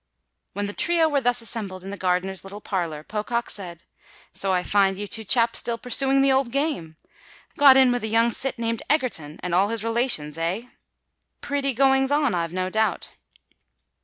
[0.53, 3.83] When the trio were thus assembled in the gardener's little parlour, Pocock said,
[4.33, 6.95] "So I find you two chaps still pursuing the old game.
[7.55, 10.63] Got in with a young cit named Egerton—and all his relations—eh?
[11.41, 13.11] Pretty goings on, I've no doubt."